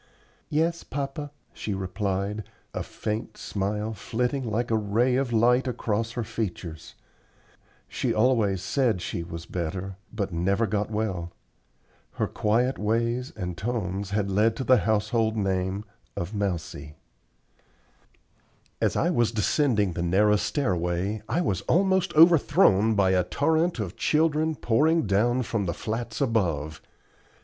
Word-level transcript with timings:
"Yes, 0.49 0.83
papa," 0.83 1.29
she 1.53 1.75
replied, 1.75 2.45
a 2.73 2.81
faint 2.81 3.37
smile 3.37 3.93
flitting 3.93 4.49
like 4.49 4.71
a 4.71 4.75
ray 4.75 5.15
of 5.15 5.31
light 5.31 5.67
across 5.67 6.13
her 6.13 6.23
features. 6.23 6.95
She 7.87 8.11
always 8.11 8.63
said 8.63 8.99
she 8.99 9.21
was 9.21 9.45
better, 9.45 9.97
but 10.11 10.33
never 10.33 10.65
got 10.65 10.89
well. 10.89 11.31
Her 12.13 12.25
quiet 12.25 12.79
ways 12.79 13.31
and 13.35 13.55
tones 13.55 14.09
had 14.09 14.31
led 14.31 14.55
to 14.55 14.63
the 14.63 14.77
household 14.77 15.37
name 15.37 15.85
of 16.17 16.33
"Mousie." 16.33 16.95
As 18.81 18.95
I 18.95 19.11
was 19.11 19.31
descending 19.31 19.93
the 19.93 20.01
narrow 20.01 20.37
stairway 20.37 21.21
I 21.29 21.41
was 21.41 21.61
almost 21.67 22.11
overthrown 22.15 22.95
by 22.95 23.11
a 23.11 23.23
torrent 23.23 23.77
of 23.77 23.97
children 23.97 24.55
pouring 24.55 25.05
down 25.05 25.43
from 25.43 25.65
the 25.67 25.75
flats 25.75 26.19
above. 26.21 26.81